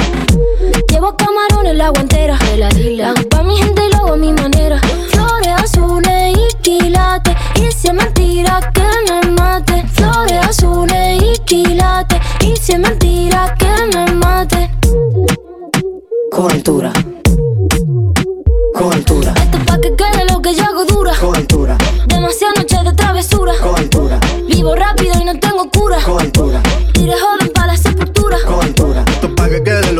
Llevo 1.03 1.17
camarones 1.17 1.75
la 1.75 1.89
guantera. 1.89 2.39
La 2.57 3.11
hago 3.11 3.29
pa' 3.29 3.43
mi 3.43 3.57
gente 3.57 3.85
y 3.85 3.91
lo 3.91 3.97
hago 3.97 4.13
a 4.13 4.17
mi 4.17 4.33
manera. 4.33 4.81
Flores 5.11 5.49
azules 5.49 6.39
y 6.39 6.57
quilates. 6.63 7.35
Y 7.57 7.73
si 7.73 7.89
es 7.89 7.95
mentira 7.95 8.61
que 8.73 8.87
me 9.11 9.33
mate. 9.33 9.85
Flores 9.95 10.47
azules 10.49 11.21
y 11.21 11.39
quilates. 11.41 12.21
Y 12.45 12.55
si 12.57 12.75
es 12.75 12.79
mentira 12.79 13.53
que 13.59 13.97
me 13.97 14.13
mate. 14.13 14.71
Con 16.31 16.53
altura, 16.53 16.93
con 18.73 18.93
altura, 18.93 19.35
Esto 19.43 19.59
es 19.59 19.65
pa' 19.65 19.81
que 19.81 19.97
quede 19.97 20.25
lo 20.33 20.41
que 20.41 20.55
yo 20.55 20.63
hago 20.63 20.85
dura. 20.85 21.15
con 21.21 21.35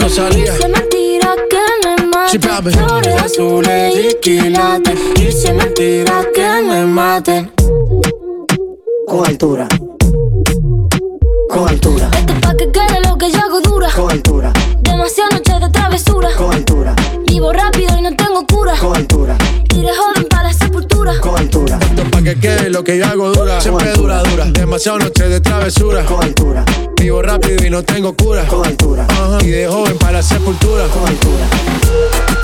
Rosalía. 0.00 0.54
Es 0.54 0.68
mentira 0.68 1.34
que 1.50 1.58
me 1.84 2.06
mate. 2.08 2.38
Flores 2.70 3.22
azules 3.22 3.94
y 3.96 4.14
quilates. 4.20 4.98
Es 5.20 5.54
mentira 5.54 6.22
que 6.34 6.62
me 6.68 6.84
maten. 6.84 7.52
Con 9.06 9.26
altura, 9.26 9.68
con 11.48 11.68
altura, 11.68 12.10
Esto 12.12 12.32
es 12.32 12.40
pa' 12.40 12.54
que 12.56 12.72
quede 12.72 13.00
lo 13.08 13.16
que 13.18 13.30
yo 13.30 13.38
hago 13.38 13.60
dura. 13.60 13.88
con 13.94 14.10
altura, 14.10 14.52
Demasiadas 14.80 15.34
noches 15.34 15.60
de 15.60 15.68
travesura. 15.70 16.28
con 16.36 16.52
altura, 16.52 16.96
Vivo 17.26 17.52
rápido 17.52 17.96
y 17.96 18.02
no 18.02 18.16
tengo 18.16 18.44
cura. 18.46 18.74
con 18.80 18.96
altura, 18.96 19.36
de 19.68 19.94
joven 19.94 20.26
para 20.28 20.44
la 20.44 20.52
sepultura. 20.54 21.20
con 21.20 21.36
altura, 21.38 21.78
Esto 22.04 22.06
es 22.06 22.10
pa' 22.10 22.22
que 22.22 22.38
quede 22.38 22.70
lo 22.70 22.84
que 22.84 22.98
yo 22.98 23.06
hago 23.06 23.30
dura. 23.32 23.60
Siempre 23.60 23.92
dura, 23.92 24.22
dura. 24.22 24.44
Demasiado 24.46 24.98
noche 24.98 25.28
de 25.28 25.40
travesura. 25.40 26.04
con 26.04 26.22
altura, 26.22 26.64
Vivo 27.00 27.22
rápido 27.22 27.64
y 27.66 27.70
no 27.70 27.82
tengo 27.82 28.14
cura. 28.14 28.44
con 28.46 28.66
altura. 28.66 29.06
Y 29.40 29.48
de 29.48 29.66
joven 29.66 29.96
para 29.98 30.12
la 30.14 30.22
sepultura. 30.22 30.84
con 30.88 31.06
altura. 31.06 32.43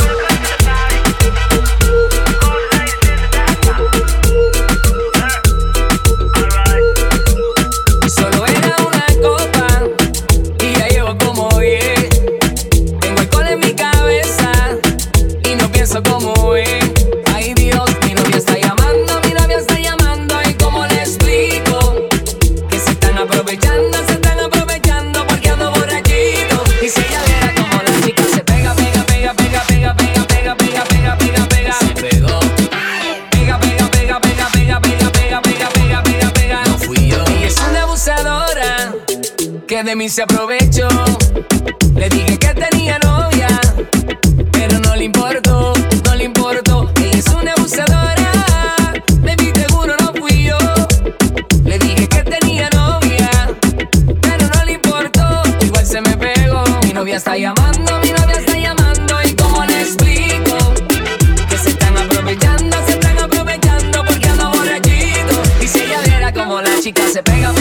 De 39.91 39.97
mí 39.97 40.09
se 40.09 40.23
aprovechó. 40.23 40.89
Le 41.97 42.09
dije 42.11 42.39
que 42.39 42.55
tenía 42.55 42.97
novia, 43.01 43.49
pero 44.53 44.79
no 44.79 44.95
le 44.95 45.05
importó, 45.07 45.73
no 46.05 46.15
le 46.15 46.25
importó. 46.25 46.89
Ella 46.95 47.19
es 47.19 47.27
una 47.27 47.53
abusadora, 47.55 48.95
mi 49.25 49.51
seguro 49.53 49.97
no 50.01 50.13
fui 50.15 50.45
yo. 50.45 50.59
Le 51.65 51.77
dije 51.81 52.07
que 52.07 52.23
tenía 52.23 52.71
novia, 52.71 53.31
pero 54.23 54.47
no 54.55 54.65
le 54.65 54.73
importó. 54.75 55.43
Igual 55.61 55.85
se 55.85 56.01
me 56.01 56.17
pegó. 56.17 56.63
Mi 56.85 56.93
novia 56.93 57.17
está 57.17 57.37
llamando, 57.37 57.99
mi 57.99 58.13
novia 58.13 58.37
está 58.39 58.57
llamando. 58.57 59.17
¿Y 59.25 59.35
cómo 59.35 59.65
le 59.65 59.81
explico? 59.81 60.57
Que 61.49 61.59
se 61.59 61.71
están 61.71 61.99
aprovechando, 61.99 62.77
se 62.87 62.93
están 62.93 63.19
aprovechando 63.19 64.05
porque 64.05 64.29
ando 64.29 64.51
borrachito. 64.51 65.43
Y 65.61 65.67
si 65.67 65.81
ella 65.81 66.01
viera 66.05 66.33
como 66.33 66.61
la 66.61 66.81
chica 66.81 67.03
se 67.13 67.25
pega, 67.25 67.53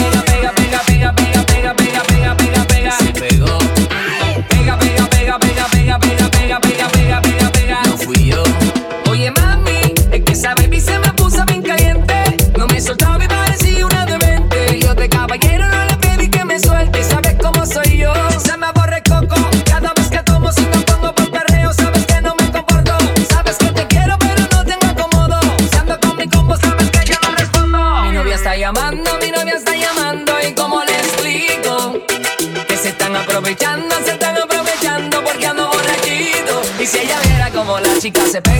música 38.00 38.24
se 38.24 38.40
pega. 38.40 38.59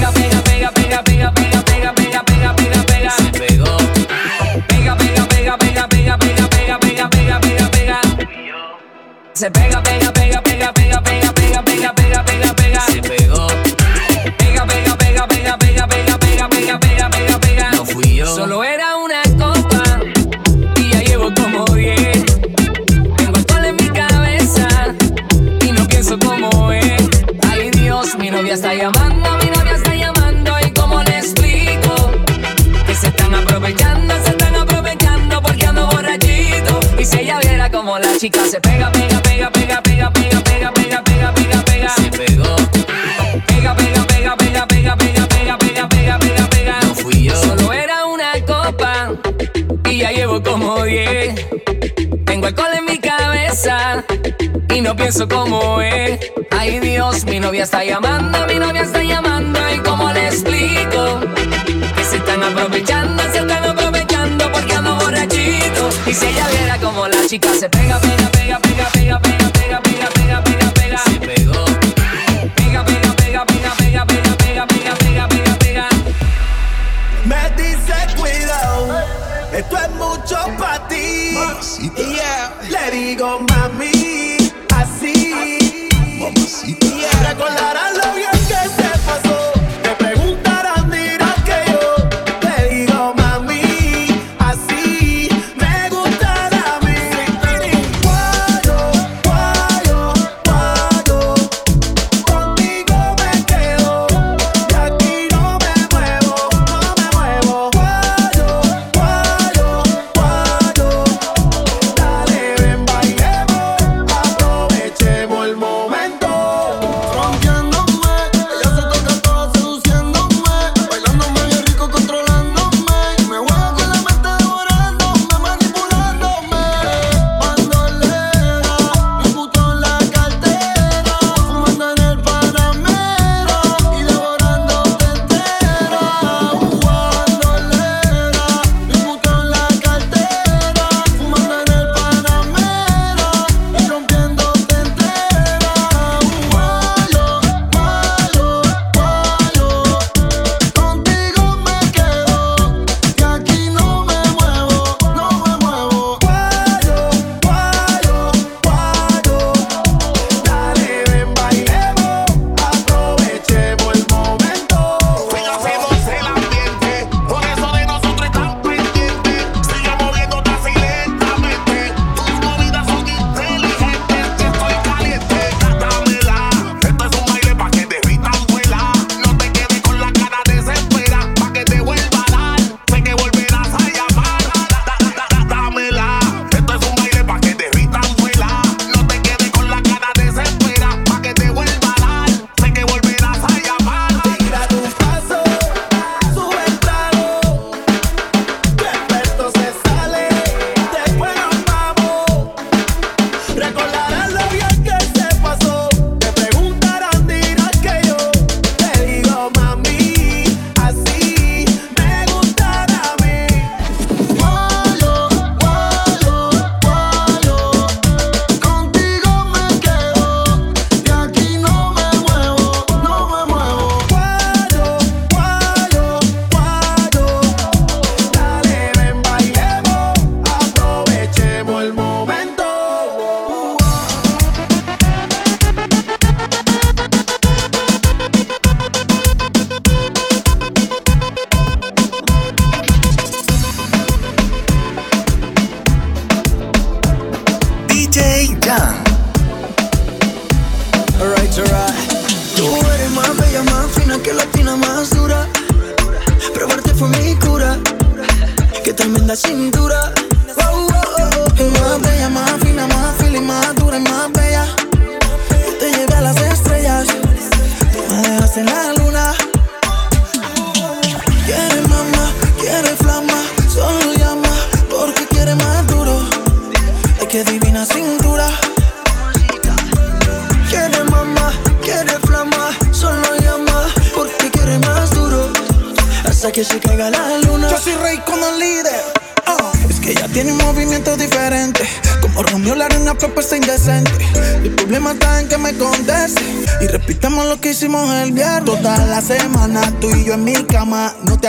no 54.91 54.97
pienso 54.97 55.28
como 55.28 55.80
él. 55.80 56.18
Ay 56.51 56.80
Dios, 56.80 57.24
mi 57.24 57.38
novia 57.38 57.62
está 57.62 57.84
llamando, 57.84 58.45
mi 58.49 58.55
novia 58.57 58.82
está 58.82 59.01
llamando. 59.05 59.61
¿Y 59.72 59.78
cómo 59.78 60.12
le 60.12 60.26
explico? 60.26 61.20
Que 61.97 62.05
se 62.05 62.16
están 62.16 62.43
aprovechando, 62.43 63.22
se 63.30 63.38
están 63.38 63.64
aprovechando 63.70 64.51
porque 64.51 64.74
ando 64.74 64.97
borrachito. 64.97 65.88
Y 66.07 66.12
si 66.12 66.26
ella 66.26 66.49
viera 66.49 66.78
como 66.78 67.07
la 67.07 67.24
chica 67.28 67.51
se 67.55 67.68
pega, 67.68 68.01
pega, 68.01 68.28
pega. 68.32 68.39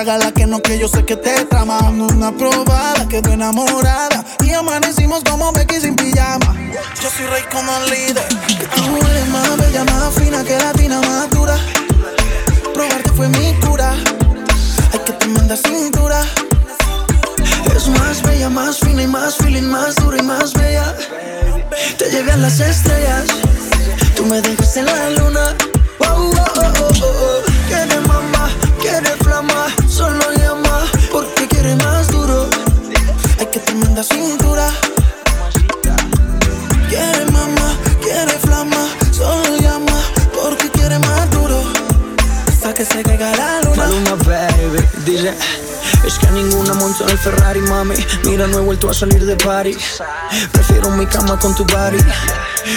haga 0.01 0.17
la 0.17 0.31
que 0.31 0.47
no, 0.47 0.61
que 0.61 0.79
yo 0.79 0.87
sé 0.87 1.05
que 1.05 1.15
Ferrari, 47.22 47.61
mami. 47.61 47.95
Mira, 48.26 48.47
no 48.47 48.57
he 48.57 48.61
vuelto 48.61 48.89
a 48.89 48.93
salir 48.93 49.26
de 49.26 49.36
party. 49.36 49.76
Prefiero 50.51 50.89
mi 50.91 51.05
cama 51.05 51.38
con 51.39 51.53
tu 51.55 51.63
body. 51.65 51.99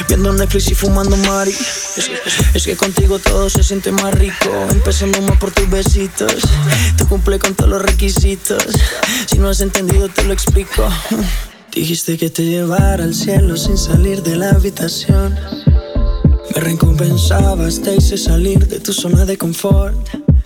Viendo 0.08 0.32
Netflix 0.32 0.70
y 0.70 0.74
fumando 0.74 1.16
mari. 1.16 1.50
Es 1.50 2.08
que, 2.08 2.18
es 2.58 2.64
que 2.64 2.76
contigo 2.76 3.18
todo 3.18 3.48
se 3.48 3.62
siente 3.62 3.90
más 3.90 4.12
rico. 4.14 4.50
Empezando 4.70 5.20
más 5.22 5.38
por 5.38 5.50
tus 5.50 5.68
besitos. 5.70 6.42
Te 6.96 7.04
cumple 7.06 7.38
con 7.38 7.54
todos 7.54 7.70
los 7.70 7.82
requisitos. 7.82 8.62
Si 9.26 9.38
no 9.38 9.48
has 9.48 9.60
entendido, 9.60 10.08
te 10.08 10.24
lo 10.24 10.32
explico. 10.32 10.86
Dijiste 11.72 12.18
que 12.18 12.30
te 12.30 12.44
llevara 12.44 13.02
al 13.02 13.14
cielo 13.14 13.56
sin 13.56 13.78
salir 13.78 14.22
de 14.22 14.36
la 14.36 14.50
habitación. 14.50 15.38
Me 16.54 16.60
recompensabas, 16.60 17.80
te 17.80 17.96
hice 17.96 18.16
salir 18.18 18.68
de 18.68 18.78
tu 18.78 18.92
zona 18.92 19.24
de 19.24 19.36
confort. 19.38 19.96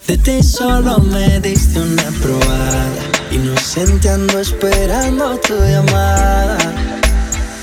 De 0.07 0.17
ti 0.17 0.43
solo 0.43 0.99
me 0.99 1.41
diste 1.41 1.81
una 1.81 2.11
probada. 2.23 3.18
Inocente 3.31 4.09
ando 4.09 4.41
esperando 4.41 5.39
tu 5.41 5.55
llamada 5.55 6.57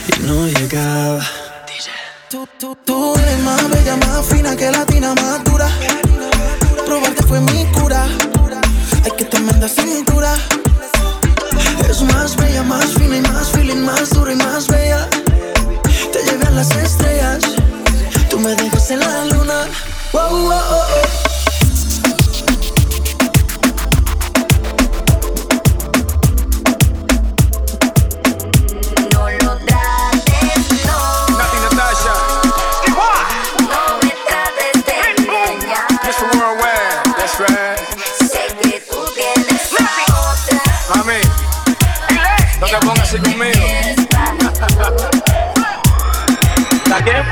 y 0.07 0.23
no 0.23 0.47
llegaba. 0.47 1.25
Tú, 2.85 3.15
eres 3.15 3.39
más 3.39 3.69
bella, 3.69 3.95
más 3.95 4.25
fina 4.27 4.55
que 4.55 4.69
latina, 4.69 5.15
más 5.15 5.43
dura. 5.43 5.67
Probarte 6.85 7.23
fue 7.23 7.41
mi 7.41 7.65
cura. 7.71 8.05
Ay, 9.03 9.11
que 9.17 9.25
tremenda 9.25 9.67
cintura. 9.67 10.35
Es 11.89 12.01
más 12.03 12.35
bella, 12.35 12.61
más 12.61 12.85
fina 12.93 13.17
y 13.17 13.21
más 13.21 13.49
feeling, 13.49 13.83
más 13.83 14.11
dura 14.11 14.33
y 14.33 14.35
más 14.35 14.67
bella. 14.67 15.07
Te 16.11 16.23
llevé 16.23 16.45
a 16.45 16.51
las 16.51 16.75
estrellas, 16.75 17.39
tú 18.29 18.39
me 18.39 18.55
dejas 18.55 18.91
en 18.91 18.99
la 18.99 19.25
luna. 19.25 19.67
Wow, 20.13 20.29
wow, 20.29 20.51
oh. 20.51 20.85
oh. 21.29 21.34
así 43.15 43.21
conmigo. 43.21 43.65
¿Está 46.83 47.03
qué? 47.03 47.23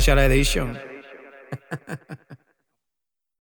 Special 0.00 0.18
Edition. 0.18 0.89